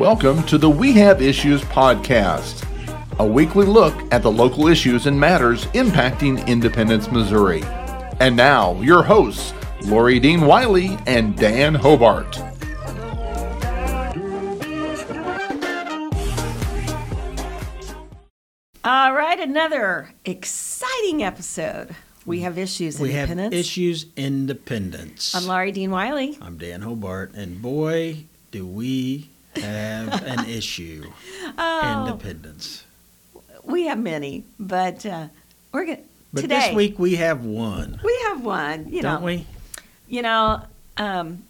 [0.00, 2.64] Welcome to the We Have Issues podcast,
[3.18, 7.62] a weekly look at the local issues and matters impacting Independence, Missouri.
[8.18, 9.52] And now, your hosts,
[9.82, 12.38] Laurie Dean Wiley and Dan Hobart.
[18.82, 21.94] All right, another exciting episode.
[22.24, 25.34] We have issues We have issues independence.
[25.34, 26.38] I'm Laurie Dean Wiley.
[26.40, 31.10] I'm Dan Hobart, and boy, do we have an issue.
[31.58, 32.84] Oh, Independence.
[33.64, 35.28] we have many, but uh,
[35.72, 35.98] we're gonna
[36.32, 36.66] But today.
[36.68, 38.88] this week we have one, we have one.
[38.92, 39.46] You don't know, we?
[40.08, 40.62] you know,
[40.96, 41.42] um,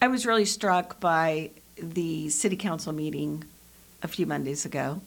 [0.00, 3.44] I was really struck by the city council meeting
[4.02, 5.00] a few Mondays ago,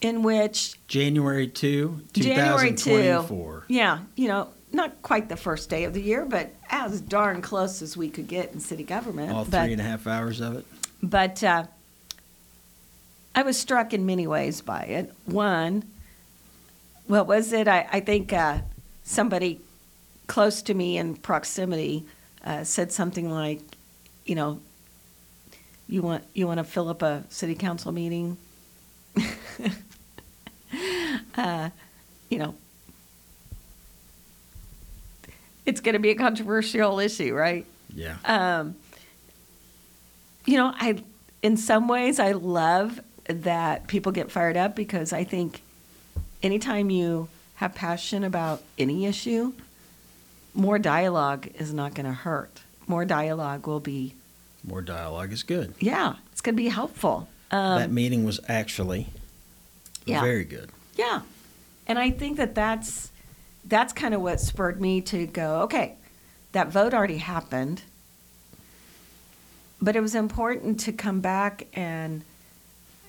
[0.00, 2.76] in which January 2, January 2.
[2.76, 3.64] 2024.
[3.68, 7.82] Yeah, you know, not quite the first day of the year, but as darn close
[7.82, 9.32] as we could get in city government.
[9.32, 10.66] All but, three and a half hours of it.
[11.02, 11.64] but uh,
[13.34, 15.12] I was struck in many ways by it.
[15.26, 15.84] One,
[17.06, 17.68] what was it?
[17.68, 18.58] I, I think uh,
[19.04, 19.60] somebody
[20.26, 22.06] close to me in proximity
[22.44, 23.60] uh, said something like,
[24.24, 24.60] you know,
[25.88, 28.38] you want you want to fill up a city council meeting.
[31.36, 31.68] uh,
[32.30, 32.54] you know,
[35.66, 37.66] it's going to be a controversial issue, right?
[37.94, 38.16] Yeah.
[38.24, 38.74] um,
[40.44, 41.02] you know, I
[41.42, 45.62] in some ways I love that people get fired up because I think
[46.42, 49.52] anytime you have passion about any issue,
[50.54, 52.62] more dialogue is not going to hurt.
[52.88, 54.14] More dialogue will be,
[54.64, 55.74] More dialogue is good.
[55.78, 57.28] yeah, it's going to be helpful.
[57.52, 59.06] Um, that meeting was actually
[60.04, 60.20] Yeah.
[60.22, 60.70] very good.
[60.96, 61.20] Yeah.
[61.86, 63.11] And I think that that's
[63.64, 65.96] that's kind of what spurred me to go, okay,
[66.52, 67.82] that vote already happened.
[69.80, 72.24] But it was important to come back and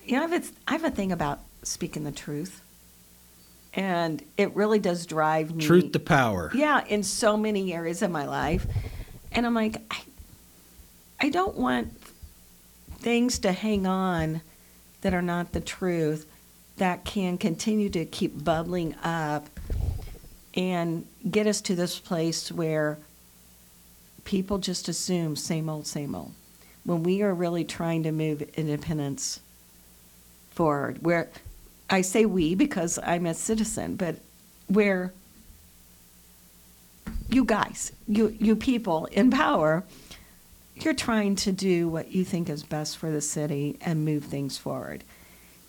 [0.04, 2.60] you know, I have a, I have a thing about speaking the truth.
[3.72, 6.50] And it really does drive me Truth to power.
[6.54, 8.66] yeah, in so many areas of my life.
[9.32, 10.00] And I'm like, I,
[11.20, 11.92] I don't want
[12.98, 14.42] things to hang on
[15.00, 16.26] that are not the truth
[16.76, 19.53] that can continue to keep bubbling up
[20.54, 22.98] and get us to this place where
[24.24, 26.32] people just assume same old, same old.
[26.84, 29.40] When we are really trying to move independence
[30.50, 31.28] forward, where
[31.90, 34.16] I say we because I'm a citizen, but
[34.68, 35.12] where
[37.28, 39.84] you guys, you you people in power,
[40.76, 44.58] you're trying to do what you think is best for the city and move things
[44.58, 45.04] forward.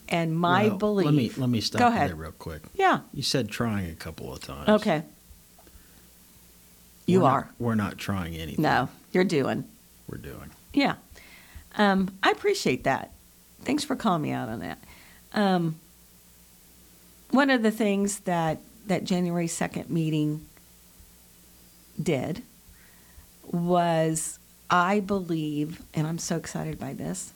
[0.10, 1.06] And my Well, belief.
[1.06, 2.10] Let me let me stop Go ahead.
[2.10, 2.62] there real quick.
[2.76, 3.00] Yeah.
[3.14, 4.70] You said trying a couple of times.
[4.70, 5.04] Okay.
[7.08, 8.62] You We're not- we're not trying anything.
[8.64, 9.66] No, you're doing.
[10.08, 10.52] We're doing.
[10.74, 10.96] Yeah.
[11.78, 13.12] Um, I appreciate that.
[13.64, 14.78] Thanks for calling me out on that.
[15.34, 15.76] Um,
[17.32, 20.46] one of the things that that January 2nd meeting
[22.02, 22.44] did
[23.52, 24.38] was
[24.70, 27.34] I believe, and I'm so excited by this,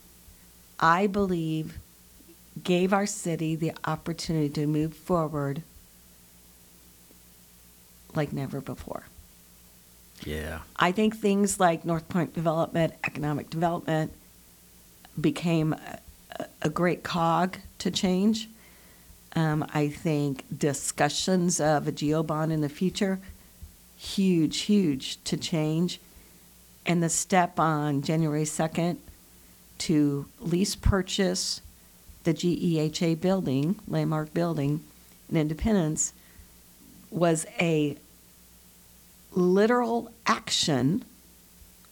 [0.79, 1.77] I believe
[2.63, 5.63] gave our city the opportunity to move forward
[8.15, 9.03] like never before.
[10.25, 10.59] Yeah.
[10.75, 14.13] I think things like North Point development, economic development
[15.19, 18.49] became a, a- great cog to change.
[19.35, 23.19] Um, I think discussions of a GO bond in the future,
[23.97, 25.99] huge, huge to change.
[26.85, 28.97] And the step on January 2nd
[29.79, 31.61] to lease purchase
[32.23, 34.81] the GEHA building, landmark building
[35.29, 36.13] in Independence,
[37.11, 37.97] was a
[39.31, 41.03] literal action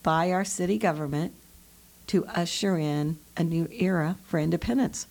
[0.03, 1.33] by our city government
[2.07, 5.07] to usher in a new era for independence.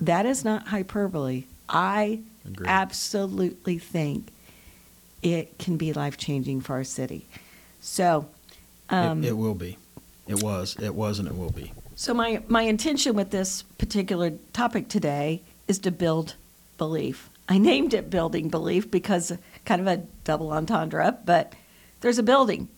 [0.00, 1.44] That is not hyperbole.
[1.68, 2.68] I Agreed.
[2.68, 4.28] absolutely think
[5.22, 7.26] it can be life changing for our city.
[7.80, 8.28] So,
[8.88, 9.76] um, it, it will be.
[10.26, 10.76] It was.
[10.80, 11.72] It was, and it will be.
[11.98, 16.36] So my, my intention with this particular topic today is to build
[16.76, 17.28] belief.
[17.48, 19.32] I named it Building Belief because
[19.64, 21.54] kind of a double entendre, but
[22.00, 22.68] there's a building.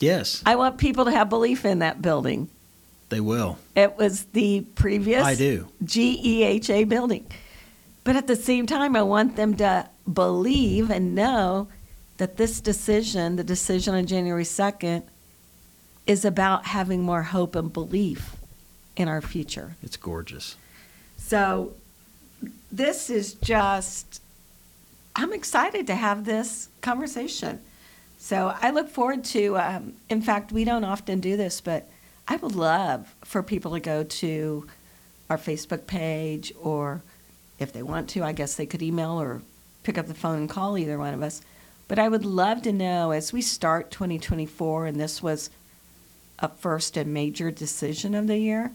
[0.00, 2.50] Yes, I want people to have belief in that building.
[3.08, 3.58] they will.
[3.74, 5.66] It was the previous I do.
[5.82, 7.26] GEHA building.
[8.04, 11.68] But at the same time, I want them to believe and know
[12.18, 15.04] that this decision, the decision on January 2nd,
[16.06, 18.37] is about having more hope and belief
[18.98, 19.76] in our future.
[19.82, 20.56] It's gorgeous.
[21.16, 21.72] So
[22.70, 24.20] this is just,
[25.16, 27.60] I'm excited to have this conversation.
[28.18, 31.88] So I look forward to, um, in fact, we don't often do this, but
[32.26, 34.66] I would love for people to go to
[35.30, 37.02] our Facebook page, or
[37.58, 39.42] if they want to, I guess they could email or
[39.84, 41.40] pick up the phone and call either one of us.
[41.86, 45.50] But I would love to know as we start 2024, and this was
[46.40, 48.72] a first and major decision of the year.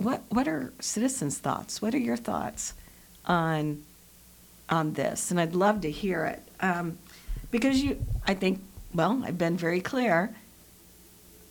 [0.00, 1.82] What what are citizens' thoughts?
[1.82, 2.74] What are your thoughts
[3.26, 3.84] on
[4.68, 5.30] on this?
[5.30, 6.98] And I'd love to hear it um,
[7.50, 8.04] because you.
[8.26, 8.60] I think.
[8.94, 10.34] Well, I've been very clear.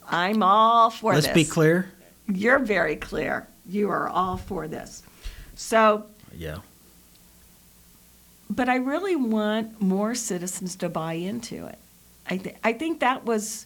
[0.09, 1.33] I'm all for Let's this.
[1.35, 1.91] be clear.
[2.27, 3.47] You're very clear.
[3.67, 5.03] You are all for this.
[5.55, 6.05] So,
[6.35, 6.57] Yeah.
[8.49, 11.77] but I really want more citizens to buy into it.
[12.27, 13.65] I, th- I think that was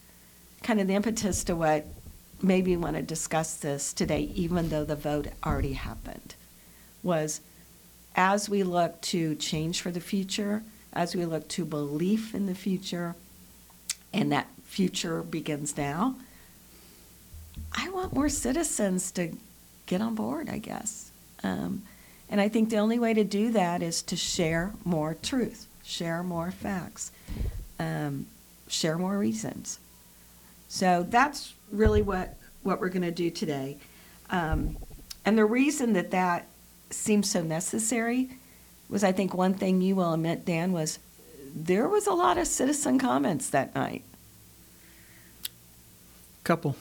[0.61, 1.85] kind of the impetus to what
[2.43, 6.35] made me want to discuss this today, even though the vote already happened.
[7.01, 7.41] Was
[8.15, 12.55] as we look to change for the future, as we look to belief in the
[12.55, 13.15] future,
[14.13, 16.15] and that future begins now,
[17.75, 19.35] I want more citizens to
[19.85, 21.11] get on board, I guess.
[21.43, 21.83] Um,
[22.29, 26.23] and I think the only way to do that is to share more truth, share
[26.23, 27.11] more facts,
[27.79, 28.27] um,
[28.67, 29.79] share more reasons.
[30.73, 33.77] So that's really what, what we're going to do today.
[34.31, 34.75] Um,
[35.23, 36.47] and the reason that that
[36.89, 38.31] seems so necessary
[38.89, 40.97] was I think one thing you will admit, Dan, was
[41.55, 44.03] there was a lot of citizen comments that night.
[46.43, 46.75] Couple.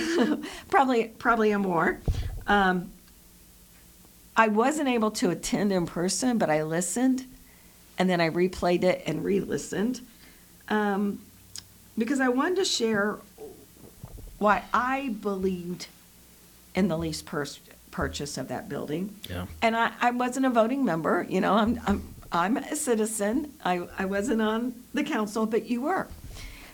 [0.68, 2.00] probably probably a more.
[2.46, 2.92] Um,
[4.36, 7.24] I wasn't able to attend in person, but I listened,
[7.96, 10.02] and then I replayed it and re-listened,
[10.68, 11.18] um,
[11.96, 13.18] because I wanted to share
[14.38, 15.86] why I believed
[16.74, 17.46] in the lease pur-
[17.90, 19.14] purchase of that building.
[19.28, 19.46] Yeah.
[19.60, 23.52] And I, I wasn't a voting member, you know, I'm, I'm, I'm a citizen.
[23.64, 26.08] I, I wasn't on the council, but you were.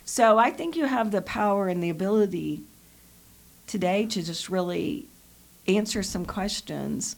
[0.04, 2.62] So I think you have the power and the ability
[3.66, 5.06] today to just really
[5.66, 7.16] answer some questions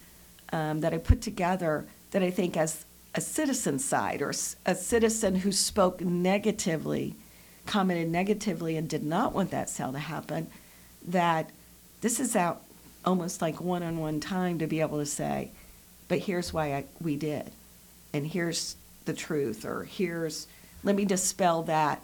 [0.53, 4.33] um, that I put together that I think as a citizen side or
[4.67, 7.15] a citizen who spoke negatively,
[7.67, 10.49] commented negatively and did not want that sale to happen,
[11.07, 11.51] that
[12.01, 12.63] this is out
[13.05, 15.51] almost like one-on-one time to be able to say,
[16.09, 17.51] but here's why I, we did,
[18.13, 20.47] and here's the truth, or here's,
[20.83, 22.03] let me dispel that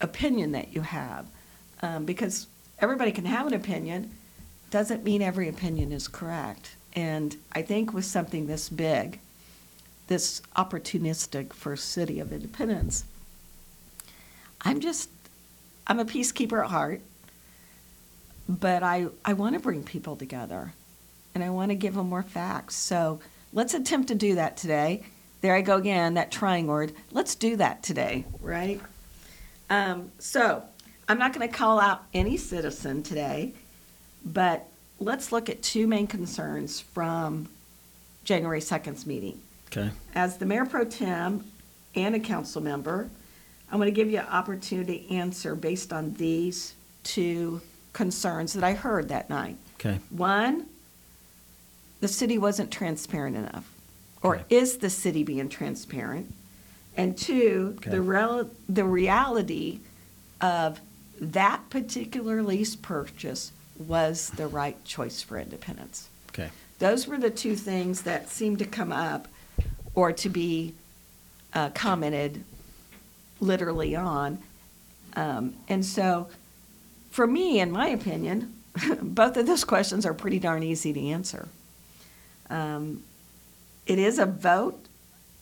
[0.00, 1.26] opinion that you have.
[1.80, 2.46] Um, because
[2.78, 4.10] everybody can have an opinion,
[4.70, 6.76] doesn't mean every opinion is correct.
[6.94, 9.18] And I think with something this big,
[10.06, 13.04] this opportunistic for city of independence,
[14.62, 15.10] I'm just,
[15.86, 17.00] I'm a peacekeeper at heart,
[18.48, 20.72] but I, I want to bring people together
[21.34, 22.76] and I want to give them more facts.
[22.76, 23.20] So
[23.52, 25.02] let's attempt to do that today.
[25.40, 26.92] There I go again, that trying word.
[27.10, 28.80] Let's do that today, right?
[29.70, 30.62] Um, so
[31.08, 33.54] I'm not going to call out any citizen today,
[34.24, 34.68] but
[35.00, 37.48] let's look at two main concerns from
[38.24, 39.40] January 2nd's meeting.
[39.66, 39.90] Okay.
[40.14, 41.44] As the mayor pro tem
[41.94, 43.08] and a council member,
[43.72, 46.74] I'm going to give you an opportunity to answer based on these
[47.04, 47.62] two
[47.94, 49.56] concerns that I heard that night.
[49.80, 49.98] Okay.
[50.10, 50.66] One,
[52.00, 53.64] the city wasn't transparent enough,
[54.22, 54.44] or Okay.
[54.54, 56.32] is the city being transparent?
[56.98, 57.90] And two, Okay.
[57.90, 59.80] the rel, the reality
[60.42, 60.78] of
[61.18, 66.08] that particular lease purchase was the right choice for independence.
[66.28, 66.50] Okay.
[66.78, 69.28] Those were the two things that seemed to come up
[69.94, 70.74] or to be
[71.54, 72.44] uh, commented
[73.42, 74.38] literally on.
[75.14, 76.28] Um, and so,
[77.10, 78.54] for me, in my opinion,
[79.02, 81.48] both of those questions are pretty darn easy to answer.
[82.48, 83.02] Um,
[83.86, 84.86] it is a vote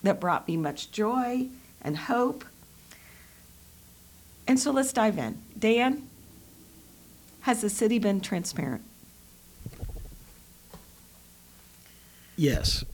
[0.03, 1.49] that brought me much joy
[1.83, 2.45] and hope.
[4.49, 5.39] And so let's dive in.
[5.59, 6.09] Dan,
[7.43, 8.83] has the city been transparent?
[12.37, 12.85] Yes.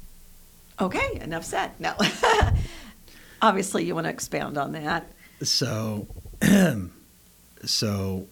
[0.80, 1.70] Okay, enough said.
[1.78, 1.94] No.
[3.43, 5.11] Obviously, you want to expound on that.
[5.43, 6.07] So,
[7.64, 8.26] so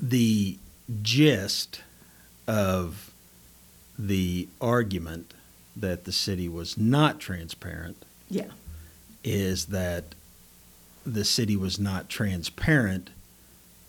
[0.00, 0.58] the
[1.02, 1.82] gist
[2.46, 3.10] of
[3.98, 5.34] the argument
[5.74, 8.50] that the city was not transparent Yeah.
[9.24, 10.14] is that
[11.04, 13.10] the city was not transparent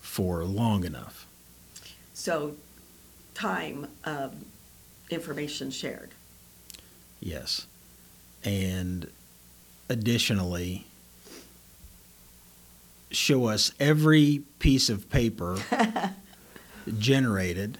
[0.00, 1.26] for long enough.
[2.14, 2.56] So,
[3.34, 4.34] time of
[5.10, 6.10] information shared.
[7.20, 7.66] Yes.
[8.48, 9.10] And
[9.90, 10.86] additionally,
[13.10, 15.58] show us every piece of paper
[16.98, 17.76] generated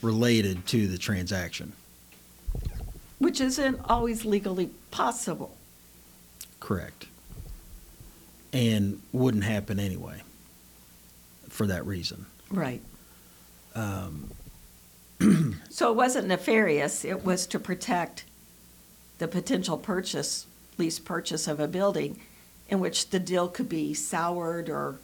[0.00, 1.72] related to the transaction.
[3.18, 5.56] Which isn't always legally possible.
[6.60, 7.06] Correct.
[8.52, 10.22] And wouldn't happen anyway.
[11.48, 12.26] for that reason.
[12.52, 12.82] Right.
[13.74, 14.30] Um,
[15.70, 18.24] So it wasn't nefarious, it was to protect
[19.22, 20.46] the potential purchase,
[20.78, 22.18] lease purchase of a building
[22.68, 24.96] in which the deal could be soured or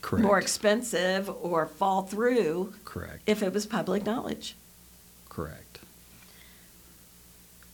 [0.00, 0.24] correct.
[0.24, 3.20] more expensive or fall through correct.
[3.26, 4.54] if it was public knowledge.
[5.28, 5.80] correct.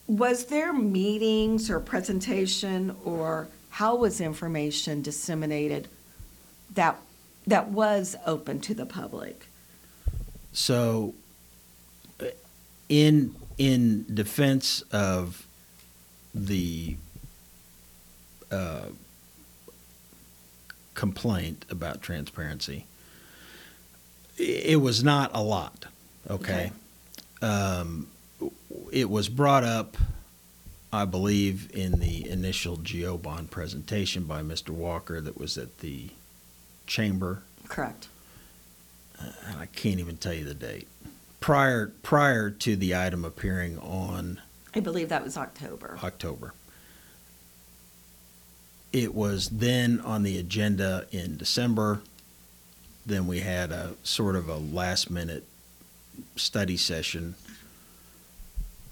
[0.06, 5.86] Was there meetings or presentation or how was information disseminated
[6.72, 6.96] that,
[7.46, 9.48] that was open to the public?
[10.54, 11.12] So,
[12.20, 12.26] uh,
[12.88, 15.46] in in defense of
[16.34, 16.96] the
[18.50, 18.86] uh,
[20.94, 22.86] complaint about transparency,
[24.38, 25.86] it was not a lot.
[26.28, 26.72] Okay,
[27.40, 28.08] Um,
[28.90, 29.96] it was brought up,
[30.92, 34.70] I believe, in the initial GO bond presentation by Mr.
[34.70, 36.10] Walker that was at the
[36.86, 38.08] chamber Correct.
[39.20, 40.88] and I can't even tell you the date.
[41.46, 44.40] Prior prior to the item appearing on
[44.74, 45.96] I believe that was October.
[46.02, 46.54] October.
[48.92, 52.00] It was then on the agenda in December.
[53.06, 55.44] Then we had a sort of a last minute
[56.34, 57.36] study session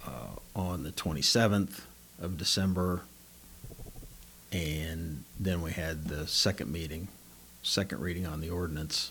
[0.07, 1.81] uh, on the 27th
[2.21, 3.01] of December.
[4.53, 7.09] And then we had the second meeting,
[7.65, 9.11] second reading on the ordinance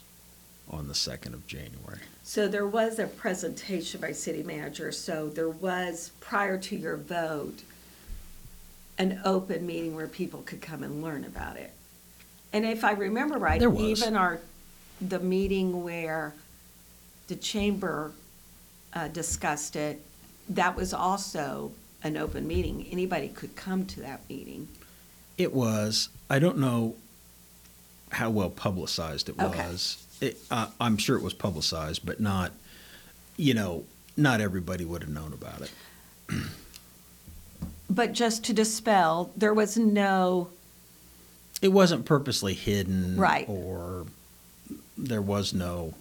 [0.69, 2.00] on the 2nd of January.
[2.24, 7.63] So there was a presentation by city manager, so there was, prior to your vote,
[8.98, 11.72] an open meeting where people could come and learn about it.
[12.53, 14.01] And if I remember right, There was.
[14.01, 14.39] even our,
[15.01, 16.34] the meeting where
[17.27, 18.13] the chamber
[18.94, 20.01] uh, discussed it,
[20.50, 21.72] that was also
[22.03, 22.88] an open meeting.
[22.89, 24.70] Anybody could come to that meeting.
[25.38, 26.10] It was.
[26.30, 26.96] I don't know
[28.12, 29.68] how well publicized it Okay.
[29.68, 29.98] was.
[30.24, 32.53] It, uh, I'm sure it was publicized, but not,
[33.36, 33.84] you know,
[34.15, 35.72] not everybody would have known about it.
[37.89, 40.50] But just to dispel, there was no,
[41.62, 43.48] It wasn't purposely hidden, Right.
[43.48, 44.08] Or
[44.98, 45.94] there was no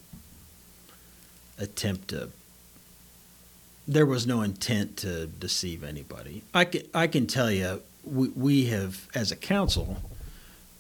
[1.59, 2.31] attempt to.
[3.87, 6.45] There was no intent to deceive anybody.
[6.55, 10.01] I can, I can tell you, we, we have, as a council,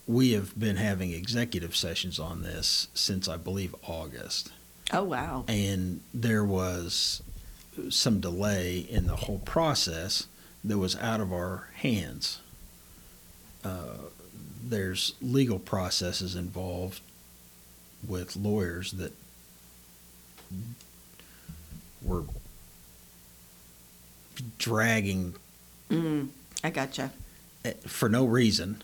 [0.07, 4.51] we have been having executive sessions on this since I believe August.
[4.93, 5.45] oh, wow.
[5.49, 7.23] and there was
[7.89, 10.27] some delay in the whole process
[10.65, 12.41] that was out of our hands.
[13.65, 13.97] Uh,
[14.65, 17.01] there's legal processes involved
[18.07, 19.13] with lawyers that
[22.03, 22.25] were
[24.59, 25.35] dragging
[25.91, 26.29] Mm,
[26.65, 27.11] I gotcha.
[27.65, 28.83] eh, for no reason.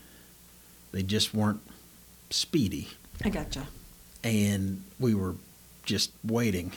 [0.92, 1.60] They just weren't
[2.30, 2.88] speedy.
[3.24, 3.66] I gotcha.
[4.22, 5.34] and we were
[5.84, 6.72] just waiting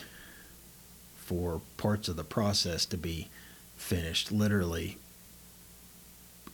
[1.16, 3.28] for parts of the process to be
[3.76, 4.96] finished literally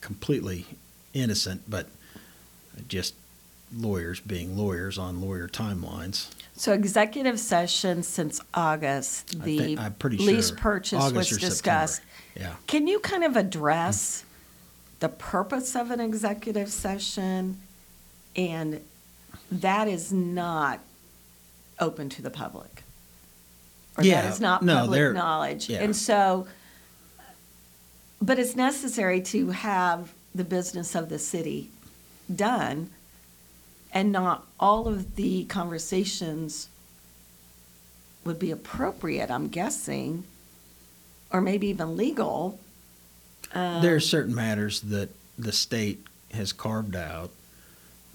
[0.01, 0.67] completely
[1.15, 1.87] innocent but
[2.87, 3.15] just
[3.75, 9.95] lawyers being lawyers on lawyer timelines So executive session since August, I the think- I'm
[9.95, 12.03] pretty lease sure purchase August was discussed.
[12.35, 12.51] September.
[12.51, 14.25] yeah Can you kind of address
[15.01, 17.59] the purpose of an executive session?
[18.37, 18.81] And
[19.51, 20.81] that is not
[21.81, 22.83] open to the public.
[23.97, 25.69] Or Yeah, is not no, public knowledge.
[25.69, 25.81] yeah.
[25.83, 26.47] And so,
[28.21, 31.71] but it's necessary to have the business of the city
[32.35, 32.91] done
[33.93, 36.69] and not all of the conversations
[38.25, 40.25] would be appropriate, I'm guessing,
[41.33, 42.61] or maybe even legal.
[43.55, 47.31] Um, there are certain matters that the state has carved out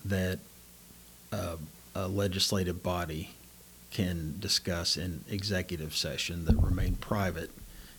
[0.05, 0.39] that
[1.31, 1.57] uh,
[1.95, 3.31] a legislative body
[3.91, 7.51] can discuss in executive session that remain private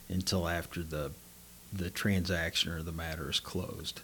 [0.09, 1.11] until after the
[1.73, 4.01] the transaction or the matter is closed.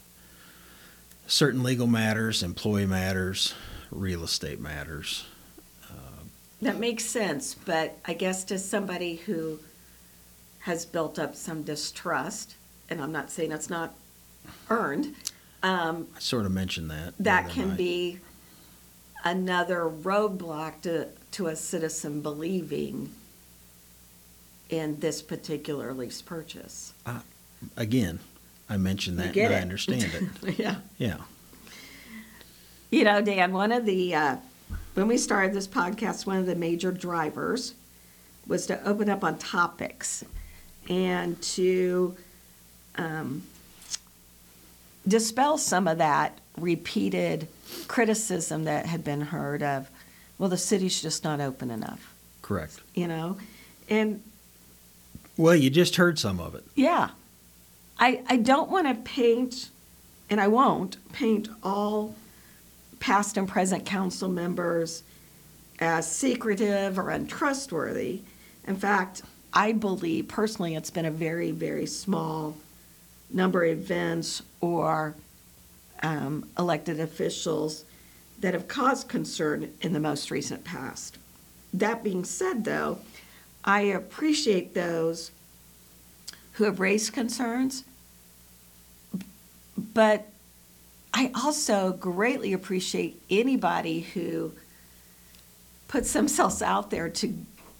[1.27, 3.53] Certain legal matters, employee matters,
[3.91, 5.25] real estate matters.
[6.61, 9.59] That makes sense, but I guess to somebody who
[10.59, 12.55] has built up some distrust,
[12.91, 13.95] and I'm not saying it's not
[14.69, 15.15] earned,
[15.63, 17.15] um, I sort of mentioned that.
[17.17, 17.77] the that other can night.
[17.77, 18.19] be
[19.23, 23.11] another roadblock to, to a citizen believing
[24.69, 26.93] in this particular lease purchase.
[27.77, 28.19] Again,
[28.69, 29.61] I mentioned You that get and I it.
[29.61, 30.03] understand
[30.43, 30.59] it.
[30.59, 30.75] Yeah.
[30.97, 31.17] Yeah.
[32.89, 34.35] You know, Dan, one of the, uh,
[34.95, 37.75] when we started this podcast, one of the major drivers
[38.47, 40.25] was to open up on topics
[40.89, 42.15] and to
[42.95, 43.43] um,
[45.07, 47.47] dispel some of that repeated
[47.87, 49.89] criticism that had been heard of,
[50.37, 52.79] well, the city's just not open enough, Correct.
[52.93, 53.37] you know?
[53.89, 54.21] And
[55.37, 56.63] Well, you just heard some of it.
[56.75, 57.09] yeah,
[57.99, 59.69] I, I don't want to paint,
[60.29, 62.15] and I won't paint all
[62.99, 65.03] past and present council members
[65.79, 68.21] as secretive or untrustworthy.
[68.67, 72.55] In fact, I believe personally it's been a very, very small
[73.33, 75.15] number of events or
[76.03, 77.85] um, elected officials
[78.39, 81.17] that have caused concern in the most recent past.
[81.73, 82.99] That being said, though,
[83.63, 85.31] I appreciate those
[86.53, 87.83] who have raised concerns,
[89.77, 90.27] but
[91.13, 94.53] I also greatly appreciate anybody who
[95.87, 97.33] puts themselves out there to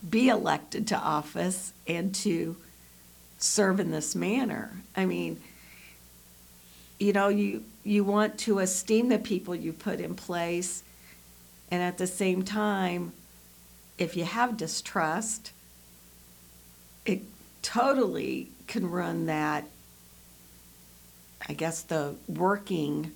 [0.08, 2.58] be elected to office and to
[3.44, 4.72] serve in this manner.
[4.96, 5.42] I mean,
[7.00, 10.84] you know, you you want to esteem the people you put in place,
[11.72, 13.14] and at the same time,
[13.98, 15.52] if you have distrust,
[17.06, 17.22] it
[17.62, 19.66] totally can run that.
[21.50, 23.12] I guess the working,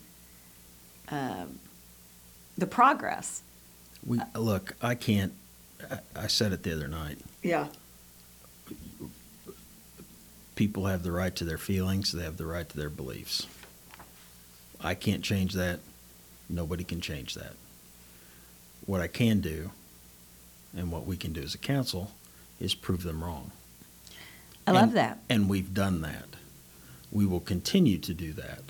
[1.10, 1.60] um,
[2.58, 3.44] the progress.
[4.04, 4.76] We look.
[4.82, 5.34] I can't.
[5.92, 7.20] I, I said it the other night.
[7.44, 7.68] Yeah.
[10.56, 12.12] People have the right to their feelings.
[12.12, 13.46] They have the right to their beliefs.
[14.80, 15.80] I can't change that.
[16.50, 17.54] Nobody can change that.
[18.86, 19.72] What I can do,
[20.78, 22.12] and what we can do as a council,
[22.60, 23.52] is prove them wrong.
[24.68, 25.20] I love And- that.
[25.30, 26.28] And we've done that.
[27.12, 28.64] We will continue to do that.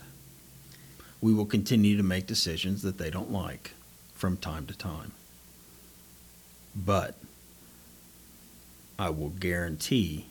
[1.21, 3.71] We will continue to make decisions that they don't like
[4.13, 5.11] from time to time.
[6.75, 7.15] But
[8.99, 10.27] I will guarantee,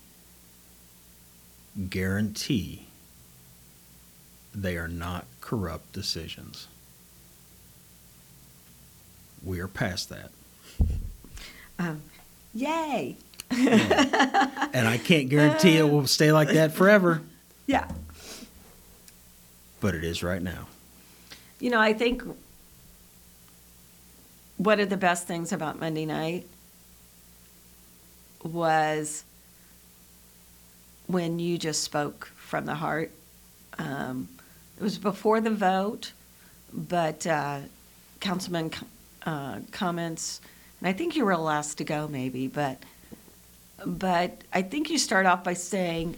[1.91, 2.87] guarantee
[4.55, 6.69] they are not corrupt decisions.
[9.43, 10.31] We are past that.
[11.79, 12.03] Um,
[12.55, 13.17] yay.
[13.51, 17.23] And I can't guarantee it will stay like that forever,
[17.67, 17.89] Yeah.
[19.81, 20.67] but it is right now.
[21.61, 22.23] You know, I think
[24.57, 26.47] one of the best things about Monday night
[28.43, 29.25] was
[31.07, 33.11] when you just spoke from the heart.
[33.79, 34.29] Um,
[34.77, 36.13] it was before the vote,
[36.73, 37.61] but uh,
[38.21, 38.71] Councilman
[39.25, 40.41] uh, comments,
[40.81, 42.83] and I think you were last to go, maybe, but
[43.85, 46.17] but I think you start off by saying,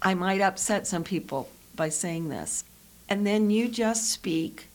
[0.00, 2.64] "I might upset some people by saying this,"
[3.08, 4.68] and then you just speak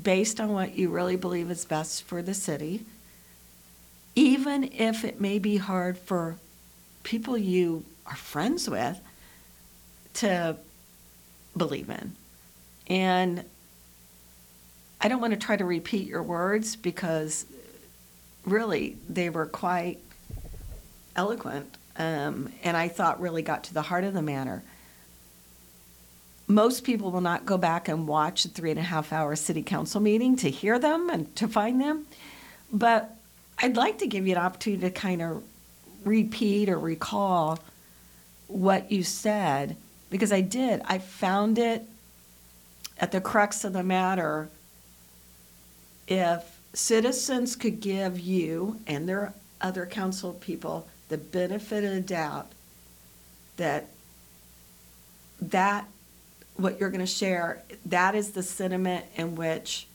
[0.00, 2.84] based on what you really believe is best for the city,
[4.14, 6.36] even if it may be hard for
[7.02, 9.00] people you are friends with
[10.14, 10.56] to
[11.56, 12.16] believe in.
[12.86, 13.44] And
[15.00, 17.46] I don't want to try to repeat your words because
[18.44, 19.98] really they were quite
[21.16, 24.62] eloquent um, and I thought really got to the heart of the matter
[26.50, 29.62] most people will not go back and watch a three and a half hour city
[29.62, 32.06] council meeting to hear them and to find them.
[32.72, 33.16] But
[33.58, 35.44] I'd like to give you an opportunity to kind of
[36.04, 37.58] repeat or recall
[38.46, 39.76] what you said
[40.10, 40.82] because I did.
[40.84, 41.86] I found it
[42.98, 44.48] at the crux of the matter.
[46.08, 52.52] If citizens could give you and their other council people the benefit of the doubt
[53.56, 53.86] that
[55.40, 55.86] that
[56.56, 59.86] what you're going to share, that is the sentiment in which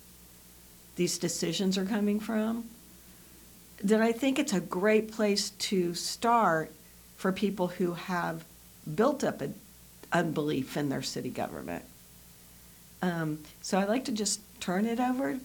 [0.95, 2.65] these decisions are coming from,
[3.83, 6.71] then I think it's a great place to start
[7.17, 8.43] for people who have
[8.93, 9.55] built up an
[10.11, 11.83] unbelief in their city government.
[13.01, 15.39] Um, so I'd like to just turn it over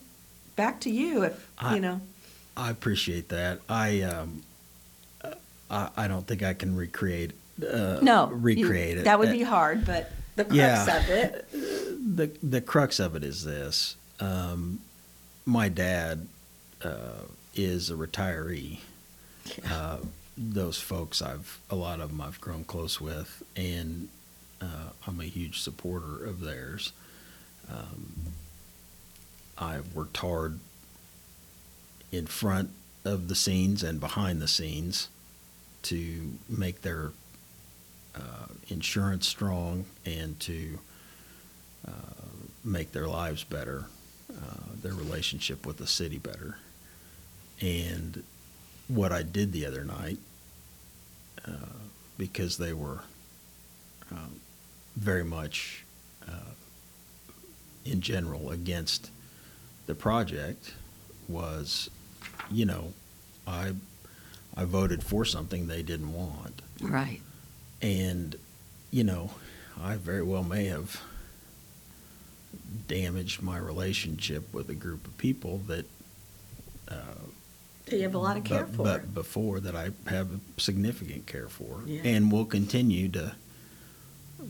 [0.57, 2.01] back to you if, I- you know.
[2.57, 3.61] I appreciate that.
[3.69, 4.43] I um,
[5.23, 5.35] uh,
[5.71, 8.29] I, I don't think I can recreate uh, No.
[8.29, 9.05] you- recreate it.
[9.05, 10.97] That would Uh, be hard, but the crux Yeah.
[10.99, 11.49] of it.
[12.17, 13.97] the the crux of it is this.
[14.19, 14.81] Um,
[15.47, 16.27] my dad
[16.83, 17.23] uh,
[17.55, 18.79] is a retiree.
[19.69, 19.99] Uh,
[20.37, 24.09] those folks, I've a lot of them I've grown close with, and
[24.61, 26.93] uh, I'm a huge supporter of theirs.
[27.71, 28.13] Um,
[29.59, 30.59] I've worked hard
[32.11, 32.71] in front
[33.05, 35.09] of the scenes and behind the scenes
[35.83, 37.13] to make their
[38.15, 40.79] uh, insurance strong and to
[41.87, 41.91] uh,
[42.65, 43.87] make their lives better,
[44.31, 46.57] uh, their relationship with the city better.
[47.61, 48.23] And
[48.89, 50.19] what I did the other night,
[51.47, 51.53] uh,
[52.17, 53.01] because they were
[54.11, 54.41] um,
[54.97, 55.85] very much
[56.27, 56.53] uh,
[57.85, 59.11] in general against
[59.87, 60.75] the project
[61.29, 61.91] was,
[62.51, 62.93] you know,
[63.47, 63.73] I,
[64.57, 66.63] I voted for something they didn't want.
[66.81, 67.21] Right.
[67.83, 68.37] And,
[68.91, 69.31] you know,
[69.81, 71.01] I very well may have
[72.89, 75.85] damaged my relationship with a group of people that.
[76.89, 76.95] uh,
[77.91, 78.83] You have a lot of care but- for.
[78.85, 81.83] But before that I have significant care for.
[81.87, 82.03] Yeah.
[82.05, 83.35] And will continue to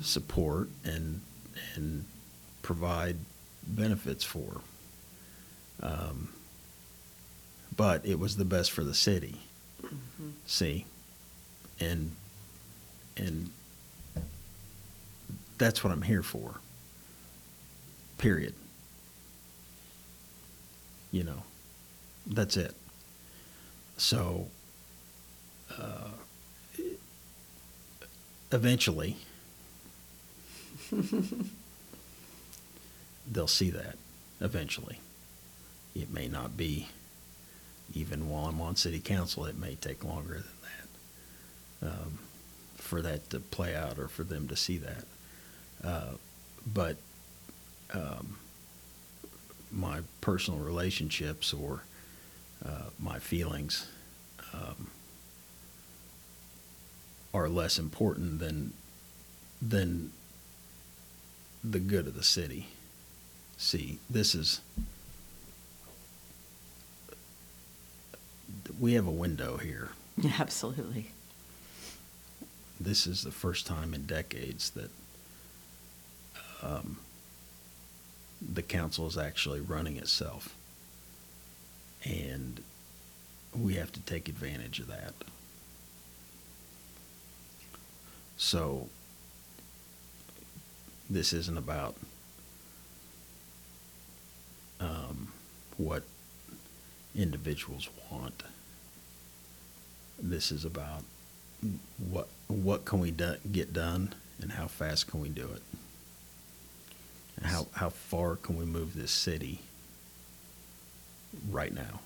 [0.02, 1.20] support and,
[1.74, 2.04] and
[2.62, 3.16] provide
[3.66, 4.60] benefits for.
[5.82, 6.28] Um,
[7.76, 9.40] But it was the best for the city.
[9.82, 10.32] Mhm.
[10.46, 10.84] See?
[11.78, 12.14] And,
[13.16, 13.50] and
[15.56, 16.60] that's what I'm here for.
[18.18, 18.54] Period.
[21.10, 21.42] You know,
[22.26, 22.74] that's it.
[24.00, 24.48] So,
[25.78, 26.08] uh,
[28.50, 29.18] eventually,
[33.30, 33.96] they'll see that.
[34.40, 35.00] Eventually,
[35.94, 36.88] it may not be
[37.92, 39.44] even while I'm on city council.
[39.44, 40.44] It may take longer than
[41.82, 42.18] that um,
[42.76, 45.04] for that to play out or for them to see that.
[45.84, 46.12] Uh,
[46.72, 46.96] but
[47.92, 48.38] um,
[49.70, 51.82] my personal relationships or
[52.64, 53.87] uh, my feelings
[54.53, 54.90] um,
[57.33, 58.73] are less important than
[59.62, 60.12] than
[61.62, 62.68] the good of the city.
[63.57, 64.61] See, this is
[68.79, 69.90] we have a window here.
[70.38, 71.11] Absolutely.
[72.79, 74.90] This is the first time in decades that
[76.62, 76.99] um,
[78.40, 80.55] the council is actually running itself.
[82.04, 82.62] And
[83.58, 85.12] we have to take advantage of that.
[88.36, 88.88] So
[91.10, 91.94] this isn't about
[94.80, 95.32] um,
[95.76, 96.04] what
[97.14, 98.42] individuals want.
[100.18, 101.02] This is about
[102.10, 105.62] what what can we do, get done and how fast can we do it?
[107.36, 109.60] And how how far can we move this city
[111.50, 112.00] right now?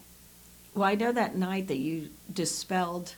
[0.74, 3.14] Well, I know that night that you dispelled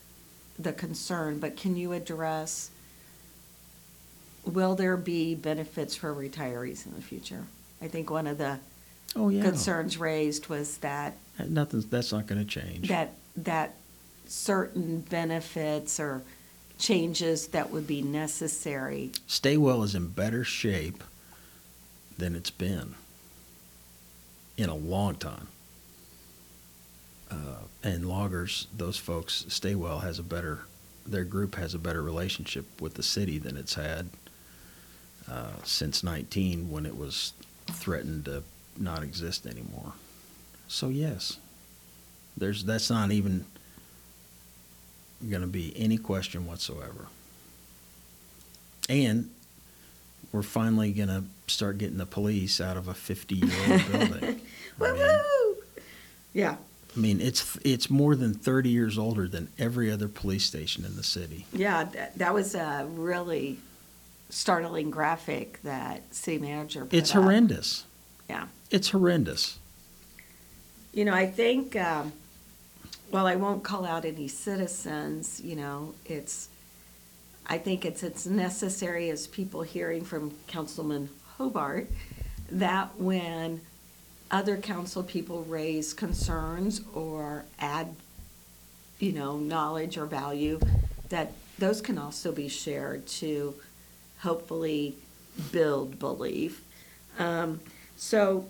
[0.58, 2.70] the concern, but can you address,
[4.44, 7.44] will there be benefits for retirees in the future?
[7.80, 8.58] I think one of the
[9.14, 9.42] Oh yeah.
[9.42, 11.14] concerns raised was that,
[11.46, 12.88] Nothing that's not going to change.
[12.88, 13.74] that, that
[14.26, 16.22] certain benefits or
[16.78, 19.12] changes that would be necessary.
[19.26, 21.02] Staywell is in better shape
[22.18, 22.94] than it's been
[24.58, 25.48] in a long time.
[27.30, 27.34] Uh,
[27.82, 30.60] and loggers, those folks, Staywell has a better,
[31.06, 34.08] their group has a better relationship with the city than it's had
[35.30, 37.32] uh, since 19 when it was
[37.66, 38.42] threatened to
[38.78, 39.92] not exist anymore.
[40.68, 41.38] So yes,
[42.36, 43.44] there's that's not even
[45.28, 47.06] going to be any question whatsoever.
[48.88, 49.30] And
[50.32, 54.40] we're finally going to start getting the police out of a 50 year old building.
[54.80, 55.56] I mean,
[56.34, 56.56] Yeah,
[56.96, 60.96] I mean, it's it's more than 30 years older than every other police station in
[60.96, 61.44] the city.
[61.52, 63.58] yeah, that, that was a really
[64.30, 67.22] startling graphic that city manager put It's up.
[67.22, 67.84] horrendous.
[68.30, 68.46] Yeah.
[68.70, 69.58] It's horrendous.
[70.92, 72.12] You know, I think, um,
[73.12, 76.48] well, I won't call out any citizens, you know, it's,
[77.46, 81.88] I think it's, it's necessary as people hearing from Councilman Hobart,
[82.50, 83.60] that when
[84.30, 87.94] other council people raise concerns or add,
[88.98, 90.60] you know, knowledge or value,
[91.08, 93.54] that those can also be shared to
[94.18, 94.96] hopefully
[95.52, 96.62] build belief.
[97.18, 97.60] Um,
[97.96, 98.46] so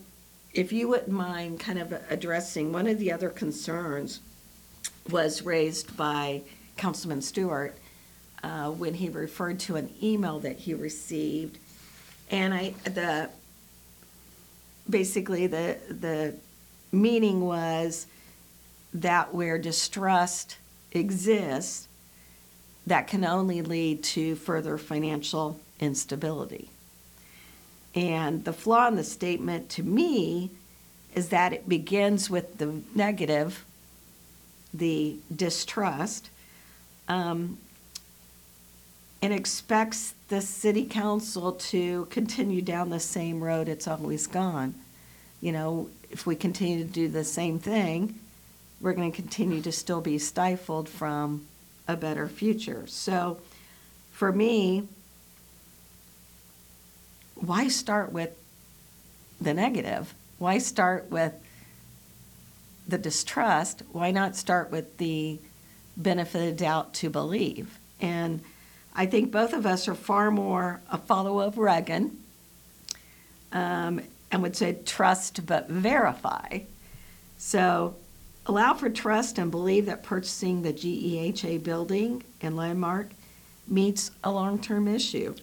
[0.53, 4.21] if you wouldn't mind kind of addressing, one of the other concerns
[5.11, 6.43] was raised by
[6.77, 7.77] Councilman Stewart
[8.43, 11.59] uh, when he referred to an email that he received.
[12.31, 13.31] And I, the,
[14.89, 16.35] basically, the, the
[16.93, 18.07] meaning was
[18.95, 20.57] that where distrust
[20.93, 21.89] exists,
[22.87, 26.71] that can only lead to further financial instability.
[27.95, 30.51] And the flaw in the statement to me
[31.15, 33.65] is that it begins with the negative,
[34.73, 36.31] the distrust,
[37.09, 37.59] um,
[39.27, 44.73] and expects the city council to continue down the same road it's always gone.
[45.41, 48.21] You know, if we continue to do the same thing,
[48.81, 51.45] we're going to continue to still be stifled from
[51.89, 52.85] a better future.
[52.87, 53.41] So
[54.13, 54.87] for me,
[57.35, 58.31] why start with
[59.41, 60.15] the negative?
[60.39, 61.35] Why start with
[62.87, 63.83] the distrust?
[63.91, 65.41] Why not start with the
[65.97, 67.81] benefit of doubt to believe?
[68.01, 68.45] And
[68.99, 72.17] I think both of us are far more a follower of Reagan
[73.53, 74.01] um,
[74.33, 76.61] and would say trust but verify.
[77.37, 77.95] So
[78.47, 83.11] allow for trust and believe that purchasing the GEHA building and landmark
[83.69, 85.35] meets a long-term issue.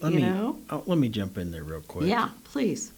[0.00, 0.58] Let You me, know?
[0.70, 2.06] oh, let me jump in there real quick.
[2.06, 2.92] Yeah, please.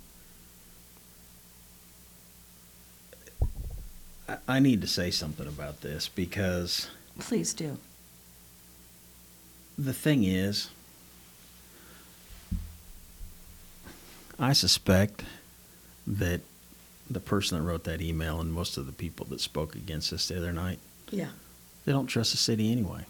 [4.29, 6.89] I, I need to say something about this because
[7.21, 7.79] Please do.
[9.81, 10.69] The thing is,
[14.39, 15.25] I suspect
[16.07, 16.41] that
[17.11, 20.29] the person that wrote that email and most of the people that spoke against us
[20.29, 20.79] the other night,
[21.11, 21.29] Yeah,
[21.85, 23.05] they don't trust the city anyway,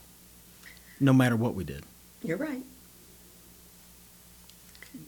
[1.01, 1.85] no matter what we did.
[2.23, 2.63] you're right.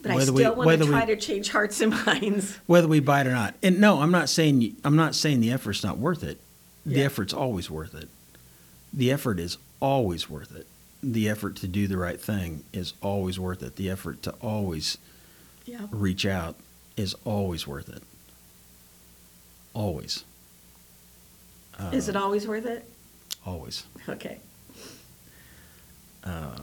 [0.03, 2.57] But I Whether we- still want whether to we- try to change hearts and minds.
[2.67, 3.55] whether we buy it or not.
[3.63, 6.41] And no, I'm not saying I'm not saying the effort's not worth it.
[6.87, 7.05] The Yeah.
[7.05, 8.09] effort's always worth it.
[8.93, 10.67] The effort is always worth it.
[11.03, 13.77] The effort to do the right thing is always worth it.
[13.77, 14.99] The effort to always
[15.67, 15.87] Yeah.
[15.91, 16.57] reach out
[16.97, 18.03] is always worth it.
[19.75, 20.25] Always.
[21.93, 22.89] Is it Uh, always worth it?
[23.45, 23.85] always?
[24.09, 24.39] Okay.
[26.23, 26.59] Uh,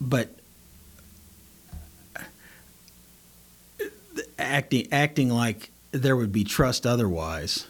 [0.00, 0.36] but
[4.38, 7.66] acting acting like there would be trust otherwise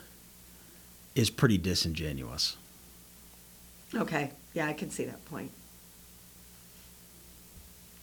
[1.14, 2.57] is pretty disingenuous.
[3.94, 4.33] Okay.
[4.54, 5.50] Yeah, I can see that point.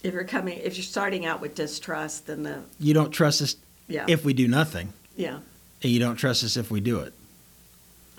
[0.03, 3.55] If you're coming, if you're starting out with distrust, then the, You don't trust us
[3.87, 5.39] yeah, if we do nothing, yeah,
[5.83, 7.13] and you don't trust us if we do it.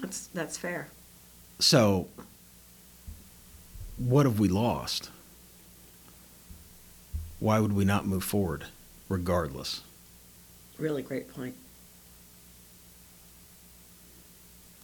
[0.00, 0.88] that's, that's fair.
[1.60, 2.08] So,
[3.96, 5.10] what have we lost?
[7.40, 8.64] Why would we not move forward,
[9.08, 9.82] regardless?
[10.78, 11.54] Really great point.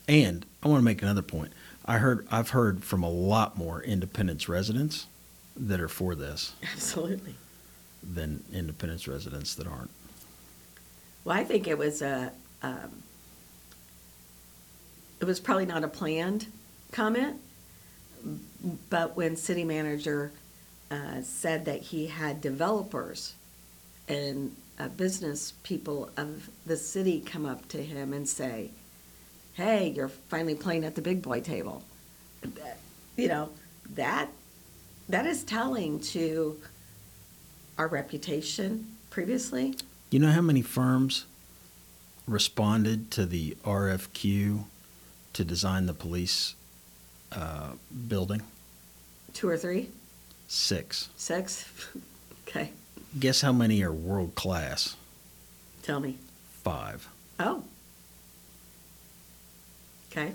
[0.08, 1.52] And I want to make another point.
[1.84, 5.06] I heard I've heard from a lot more Independence residents
[5.56, 7.34] that are for this Absolutely.
[8.02, 9.90] than Independence residents that aren't.
[11.24, 13.02] Well, I think it was a, um,
[15.20, 16.46] it was probably not a planned
[16.92, 17.36] comment,
[18.90, 20.32] but when city manager
[20.90, 23.34] uh, said that he had developers
[24.08, 28.70] and uh, business people of the city come up to him and say,
[29.54, 31.82] "Hey, you're finally playing at the big boy table,"
[33.16, 33.50] you know
[33.94, 34.28] that
[35.08, 36.58] that is telling to
[37.78, 39.74] our reputation previously.
[40.10, 41.24] You know how many firms
[42.26, 44.64] responded to the RFQ
[45.34, 46.54] to design the police
[47.32, 47.72] uh,
[48.08, 48.42] building?
[49.32, 49.90] Two or three?
[50.48, 51.08] Six.
[51.16, 51.64] Six?
[52.46, 52.70] Okay,
[53.18, 54.94] Guess how many are world class?
[55.82, 56.18] tell me.
[56.62, 57.08] Five.
[57.40, 57.64] Oh.
[60.16, 60.32] Okay,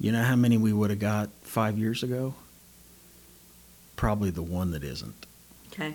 [0.00, 2.34] You know how many we would have got five years ago?
[3.94, 5.26] Probably the one that isn't.
[5.72, 5.94] okay.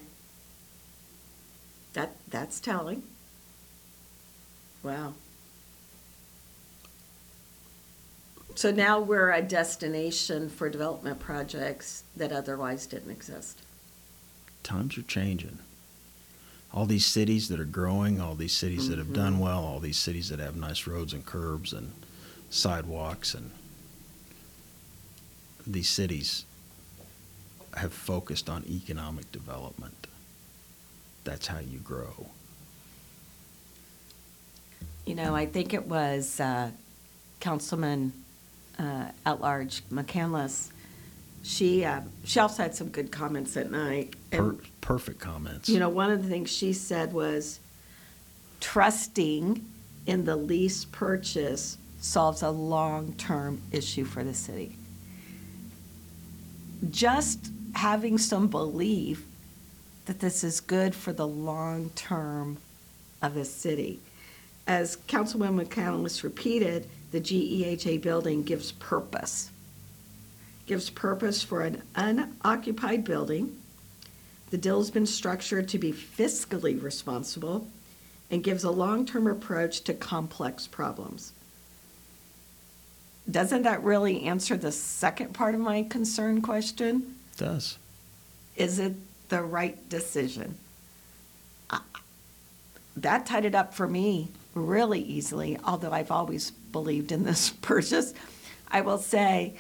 [1.92, 3.04] That, that's telling.
[4.82, 5.16] Wow.
[8.56, 13.60] So now we're a destination for development projects that otherwise didn't exist.
[14.64, 15.58] times are changing.
[16.74, 19.98] All these cities that are growing, all these cities that have done well, all these
[19.98, 21.92] cities that have nice roads and curbs and
[22.50, 23.52] sidewalks, and
[25.66, 26.46] these cities
[27.76, 30.08] have focused on economic development.
[31.24, 32.28] That's how you grow.
[35.06, 36.72] You know, I think it was uh,
[37.40, 38.12] Councilman
[38.78, 40.70] uh, at large McCandless.
[41.48, 44.16] She uh, she also had some good comments at night.
[44.32, 45.70] Per- perfect comments.
[45.70, 47.62] you know, one of the things she said was
[48.60, 49.66] trusting
[50.06, 54.76] in the lease purchase solves a long term issue for the city.
[56.92, 59.26] Just having some belief
[60.06, 62.58] that this is good for the long term
[63.22, 64.02] of the city.
[64.68, 69.50] As Councilwoman McCandless repeated, the GEHA building gives purpose.
[70.68, 73.58] Gives purpose for an unoccupied building.
[74.52, 77.68] The deal's been structured to be fiscally responsible
[78.30, 81.34] and gives a long-term approach to complex problems.
[83.30, 87.16] Doesn't that really answer the second part of my concern question?
[87.34, 87.78] It does.
[88.56, 88.94] Is it
[89.30, 90.58] the right decision?
[92.98, 98.14] That tied it up for me really easily, although I've always believed in this purchase.
[98.70, 99.56] I will say,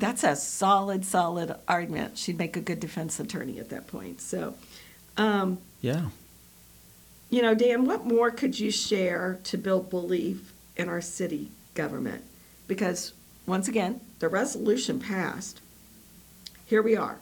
[0.00, 2.16] that's a solid, solid argument.
[2.18, 4.20] She'd make a good defense attorney at that point.
[4.20, 4.54] So,
[5.16, 6.08] um, Yeah.
[7.28, 12.24] you know, Dan, what more could you share to build belief in our city government?
[12.66, 13.12] Because
[13.46, 15.60] once again, the resolution passed.
[16.66, 17.18] Here we are.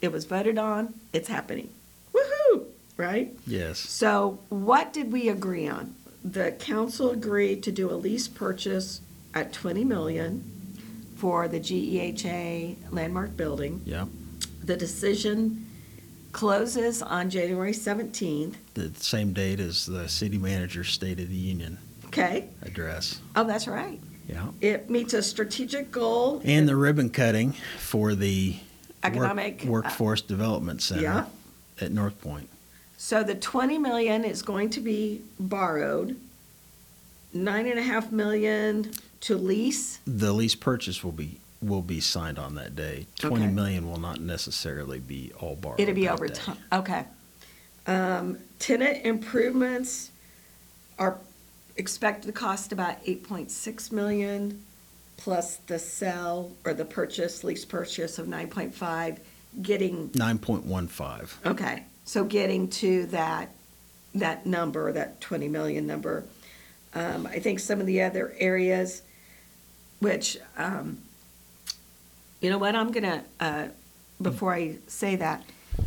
[0.00, 0.94] It was voted on.
[1.12, 1.70] It's happening.
[2.12, 2.66] Woohoo!
[2.96, 3.34] Right?
[3.46, 3.78] Yes.
[3.80, 5.94] So, what did we agree on?
[6.22, 9.00] The council agreed to do a lease purchase
[9.34, 10.53] at 20 million
[11.16, 13.80] for the GEHA landmark building.
[13.84, 14.06] Yeah.
[14.62, 15.66] The decision
[16.32, 18.54] closes on January 17th.
[18.74, 22.48] The same date as the city manager's State of the Union Okay.
[22.62, 23.20] address.
[23.36, 24.00] Oh, that's right.
[24.28, 24.48] Yeah.
[24.60, 26.40] It meets a strategic goal.
[26.44, 28.60] And the ribbon cutting for the work-
[29.04, 31.26] Economic, uh, Workforce Development Center Yeah.
[31.80, 32.48] at North Point.
[32.96, 36.16] So the 20 million is going to be borrowed,
[37.34, 38.90] nine and a half million
[39.24, 39.98] to lease.
[40.06, 43.06] The lease purchase will be, will be signed on that day.
[43.18, 43.52] Twenty Okay.
[43.52, 45.80] million will not necessarily be all borrowed.
[45.80, 46.34] It'll be that over day.
[46.34, 47.04] time, okay.
[47.86, 50.10] Um, tenant improvements
[50.98, 51.18] are
[51.76, 54.62] expected to cost about eight point six million,
[55.16, 59.20] plus the sell or the purchase, lease purchase of nine point five,
[59.62, 61.38] getting, Nine point one five.
[61.46, 63.50] okay, so getting to that,
[64.14, 66.24] that number, that twenty million number.
[66.94, 69.02] Um, I think some of the other areas,
[70.04, 70.98] which, um,
[72.42, 73.68] you know what, I'm gonna, uh,
[74.20, 75.42] before I say that,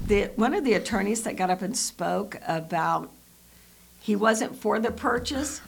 [0.08, 3.12] the, one of the attorneys that got up and spoke about,
[4.02, 5.62] he wasn't for the purchase,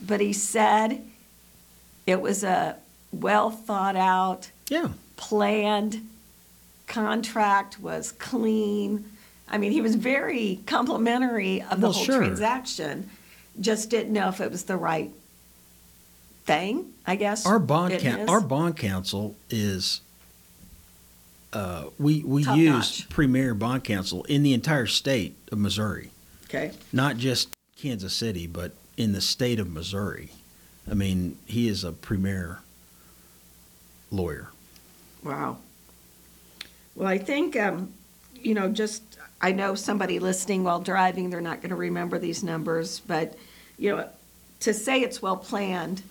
[0.00, 1.02] but he said
[2.06, 2.76] it was a
[3.12, 4.90] well thought out, Yeah.
[5.16, 6.06] planned
[6.86, 9.04] contract, was clean.
[9.48, 12.18] I mean, he was very complimentary of the Well, whole sure.
[12.18, 13.10] transaction,
[13.60, 15.10] just didn't know if it was the right
[16.46, 17.44] thing, I guess.
[17.46, 18.28] Our bond is.
[18.28, 20.00] our bond counsel is,
[21.52, 23.08] uh, we, we Top use notch.
[23.08, 26.10] premier bond counsel in the entire state of Missouri,
[26.48, 30.30] Okay, not just Kansas City, but in the state of Missouri.
[30.90, 32.60] I mean, he is a premier
[34.10, 34.48] lawyer.
[35.24, 35.58] wow.
[36.94, 37.92] Well, I think, um,
[38.34, 39.02] you know, just,
[39.42, 43.36] I know somebody listening while driving, they're not gonna remember these numbers, but,
[43.76, 44.08] you know,
[44.60, 46.02] to say it's well-planned,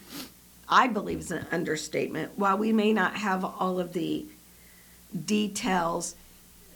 [0.68, 2.38] I believe is an understatement.
[2.38, 4.26] While we may not have all of the
[5.26, 6.16] details,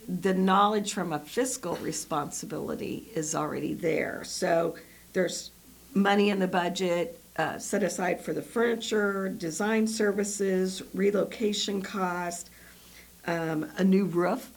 [0.07, 4.23] the knowledge from a fiscal responsibility is already there.
[4.23, 4.75] So
[5.13, 5.51] there's
[5.93, 12.49] money in the budget uh, set aside for the furniture, design services, relocation cost,
[13.27, 14.51] um, a new roof.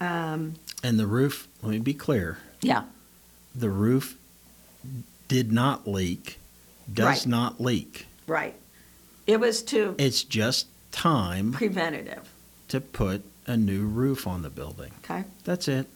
[0.00, 2.84] Um, And the roof, let me be clear, Yeah,
[3.54, 4.16] the roof
[5.28, 6.38] did not leak,
[6.92, 7.26] does Right.
[7.26, 8.06] not leak.
[8.26, 8.54] right.
[9.26, 12.28] It was to It's just time preventative,
[12.68, 14.92] to put a new roof on the building.
[15.04, 15.24] okay?
[15.44, 15.88] That's it.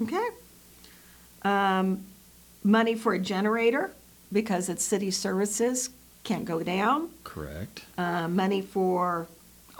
[0.00, 0.28] Okay.
[1.42, 2.04] Um,
[2.64, 3.92] money for a generator
[4.32, 5.90] because it's city services
[6.24, 7.10] can't go down.
[7.24, 7.82] Correct.
[7.98, 9.26] Uh, money for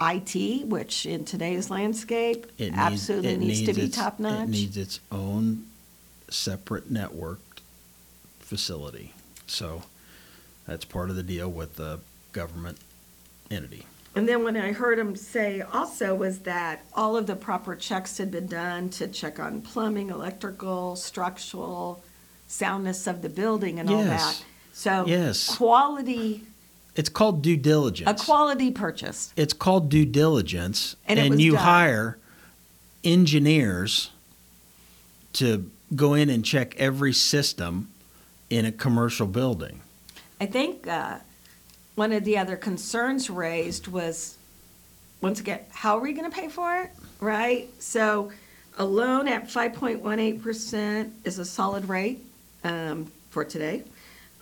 [0.01, 4.45] IT, which in today's landscape It needs- absolutely it needs, to be its- top notch.
[4.45, 5.67] It needs its own
[6.31, 7.52] separate networked
[8.57, 9.15] facility.
[9.47, 9.83] So
[10.67, 12.01] that's part of the deal with the
[12.33, 12.77] government
[13.51, 13.87] entity.
[14.15, 18.19] And then when I heard him say also was that all of the proper checks
[18.19, 22.05] had been done to check on plumbing, electrical, structural,
[22.47, 24.39] soundness of the building and all Yes.
[24.41, 24.45] that.
[24.75, 25.57] So Yes.
[25.57, 26.45] quality,
[26.95, 28.21] It's called due diligence.
[28.21, 29.33] a quality purchase.
[29.35, 31.63] it's called due diligence, And and you done.
[31.63, 32.19] hire
[33.03, 34.11] engineers
[35.33, 37.89] to go in and check every system
[38.53, 39.81] in a commercial building.
[40.39, 41.17] I think uh,
[41.95, 44.37] one of the other concerns raised was,
[45.23, 47.71] once again, how are we going to pay for it, right?
[47.79, 48.31] So
[48.77, 52.27] a loan at 5.18% is a solid rate
[52.63, 53.85] um, for today.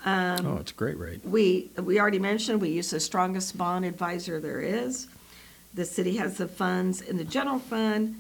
[0.04, 1.24] Um, oh, it's a great rate.
[1.24, 5.06] We, we already mentioned, we use the strongest bond advisor there is.
[5.74, 8.16] The city has the funds in the general fund,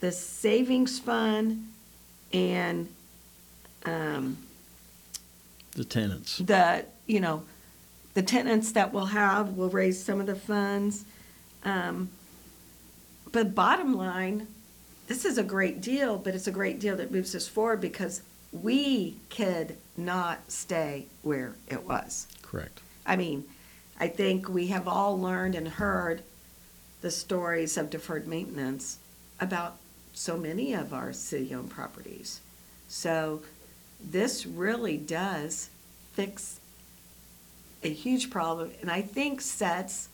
[0.00, 1.68] the savings fund,
[2.32, 2.88] and
[3.84, 4.38] um,
[5.76, 6.38] The tenants.
[6.38, 7.44] the, you know,
[8.14, 11.04] the tenants that we'll have will raise some of the funds.
[11.64, 12.10] Um,
[13.30, 14.46] But bottom line,
[15.06, 18.22] this is a great deal, but it's a great deal that moves us forward because
[18.52, 22.26] we could not stay where it was.
[22.40, 22.80] Correct.
[23.04, 23.44] I mean,
[24.00, 26.22] I think we have all learned and heard
[27.02, 28.98] the stories of deferred maintenance
[29.38, 29.76] about
[30.14, 32.40] so many of our city-owned properties.
[32.88, 33.42] So
[34.00, 35.70] this really does
[36.12, 36.60] fix
[37.82, 40.08] a huge problem, and I think sets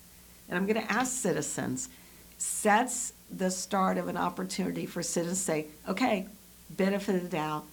[0.53, 1.89] and I'm going to ask citizens,
[2.37, 6.27] sets the start of an opportunity for citizens to say, okay,
[6.69, 7.65] benefit of the doubt.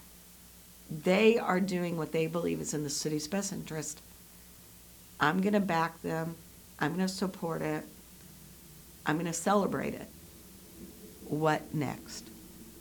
[0.89, 3.99] They are doing what they believe is in the city's best interest.
[5.19, 6.35] I'm going to back them.
[6.79, 7.83] I'm going to support it.
[9.05, 10.07] I'm going to celebrate it.
[11.25, 12.29] What next?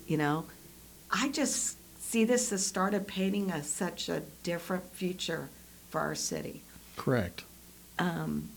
[0.07, 0.45] You know,
[1.11, 1.77] I just
[2.09, 5.51] see this as start of painting a, such a different future
[5.91, 6.63] for our city.
[6.97, 7.45] Correct.
[7.99, 8.49] Um,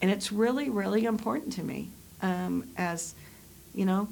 [0.00, 1.90] and it's really, really important to me.
[2.22, 3.14] Um, as
[3.74, 4.08] you know,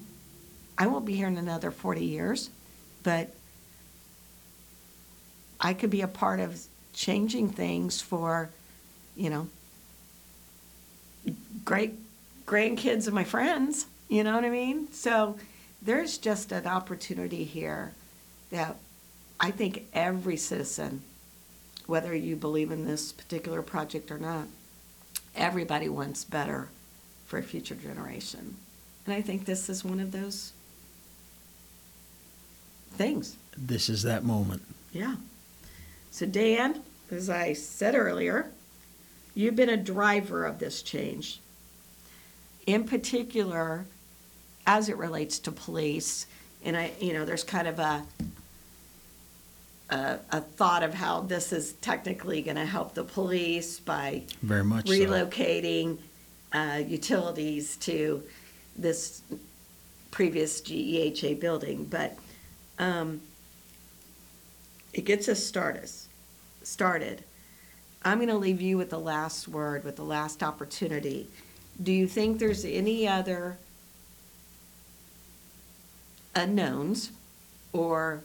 [0.77, 2.51] I won't be here in another 40 years,
[3.03, 3.35] but
[5.59, 6.61] I could be a part of
[6.93, 8.51] changing things for,
[9.17, 9.49] you know,
[11.65, 11.95] great
[12.45, 13.87] grandkids of my friends.
[14.11, 14.93] You know what I mean?
[14.93, 15.39] So
[15.81, 17.95] there's just an opportunity here
[18.51, 18.77] that
[19.41, 21.03] I think every citizen,
[21.87, 24.47] whether you believe in this particular project or not,
[25.35, 26.69] everybody wants better
[27.27, 28.57] for a future generation.
[29.07, 30.53] And I think this is one of those
[32.93, 33.37] things.
[33.57, 34.63] This is that moment.
[34.93, 35.17] Yeah.
[36.11, 38.51] So, Dan, as I said earlier,
[39.35, 41.41] you've been a driver of this change.
[42.67, 43.87] In particular,
[44.67, 46.27] as it relates to police,
[46.65, 48.05] and I, you know, there's kind of a
[49.91, 54.65] a, a thought of how this is technically going to help the police by Very
[54.65, 54.93] much so.
[54.93, 55.99] relocating
[56.53, 58.23] uh, utilities to
[58.77, 59.23] this
[60.11, 62.17] previous GEHA building, but
[62.79, 63.21] um,
[64.93, 65.91] it gets us started.
[66.63, 67.25] Started.
[68.03, 71.29] I'm going to leave you with the last word, with the last opportunity.
[71.83, 73.59] Do you think there's any other
[76.35, 77.13] unknowns
[77.73, 78.23] or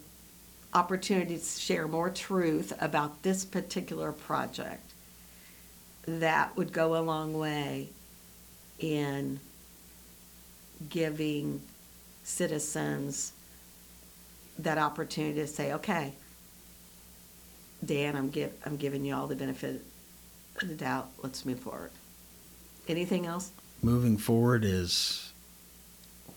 [0.73, 4.93] opportunities to share more truth about this particular project
[6.05, 7.89] that would go a long way
[8.79, 9.39] in
[10.89, 11.61] giving
[12.23, 13.33] citizens
[14.59, 16.13] that opportunity to say, okay,
[17.83, 19.81] Dan, I'm give, I'm giving you all the benefit
[20.61, 21.09] of the doubt.
[21.21, 21.91] Let's move forward.
[22.87, 23.51] Anything else?
[23.81, 25.31] Moving forward is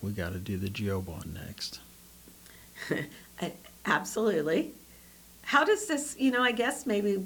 [0.03, 1.81] we got to do the GO bond next.
[3.87, 4.73] Absolutely.
[5.43, 7.25] How does this, you know, I guess maybe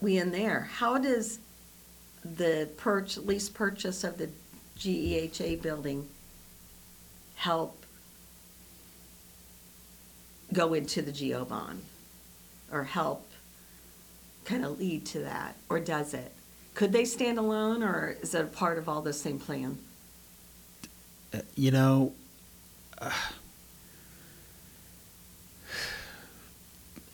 [0.00, 1.38] we in there, how does
[2.24, 4.28] the purch, lease purchase of the
[4.78, 6.08] GEHA building
[7.36, 7.84] help
[10.52, 11.82] go into the GO bond?
[12.70, 13.28] Or help
[14.46, 16.32] kind of lead to that, or does it?
[16.74, 19.76] Could they stand alone, or is it a part of all the same plan?
[21.34, 22.14] Uh, you know,
[22.98, 23.10] uh,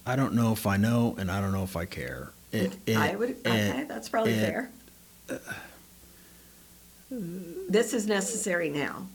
[0.09, 2.31] I don't know if I know, and I don't know if I care.
[2.51, 4.71] It, it, I would, okay, it- that's probably fair.
[7.11, 9.07] This is necessary now,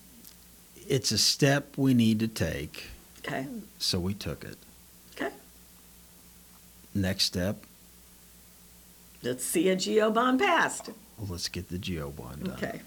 [0.88, 2.86] It's a step we need to take,
[3.26, 3.48] okay,
[3.80, 4.58] so we took it.
[5.16, 5.34] okay.
[6.94, 7.64] Next step,
[9.24, 10.90] Let's see a GO bond passed.
[11.18, 12.54] well, let's get the GO bond done.
[12.56, 12.82] Okay,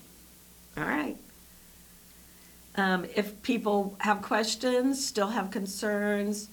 [0.77, 1.17] all right.
[2.77, 6.49] Um, if people have questions, still have concerns,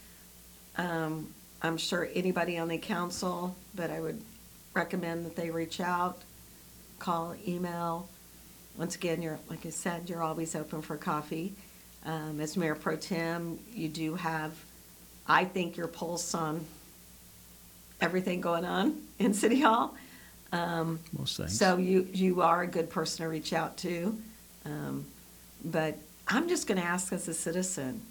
[0.78, 1.34] um,
[1.64, 4.22] I'm sure anybody on the council, but I would
[4.74, 6.22] recommend that they reach out,
[6.99, 8.09] call, email.
[8.78, 11.53] Once again, you're, like I said, you're always open for coffee.
[12.05, 14.51] Um, as Mayor Pro Tem, you do have,
[15.26, 16.66] I think, your pulse on
[18.01, 19.95] everything going on in City Hall.
[20.51, 21.57] Um, Most things.
[21.57, 24.18] so you, you are a good person to reach out to.
[24.66, 25.05] Um,
[25.64, 25.97] but
[26.28, 28.01] I'm just gonna ask as a citizen,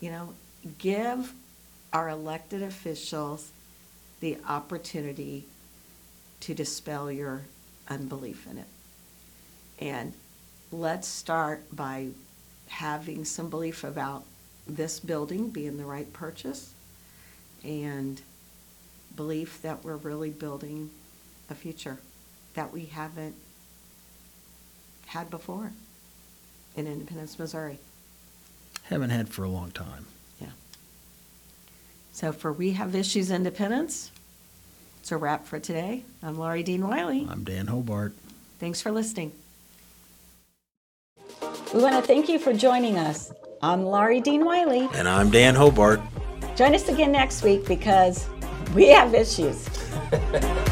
[0.00, 0.34] you know,
[0.78, 1.32] give
[1.92, 3.50] our elected officials
[4.20, 5.44] the opportunity
[6.40, 7.42] to dispel your
[7.88, 8.66] unbelief in it.
[9.80, 10.12] And
[10.70, 12.08] let's start by
[12.68, 14.24] having some belief about
[14.66, 16.74] this building being the right purchase
[17.64, 18.20] and
[19.16, 20.90] belief that we're really building
[21.50, 21.98] a future
[22.54, 23.34] that we haven't
[25.06, 25.72] had before
[26.76, 27.78] in Independence, Missouri.
[28.84, 30.06] Haven't had for a long time.
[32.12, 32.14] Yeah.
[32.18, 34.10] So for We Have Issues Independence,
[35.00, 36.04] it's a wrap for today.
[36.22, 37.26] I'm Laurie Dean Wiley.
[37.30, 38.12] I'm Dan Hobart.
[38.58, 39.32] Thanks for listening.
[41.72, 43.32] We want to thank you for joining us.
[43.62, 44.88] I'm Laurie Dean Wiley.
[44.94, 46.00] And I'm Dan Hobart.
[46.56, 48.26] Join us again next week because
[48.74, 49.68] we have issues.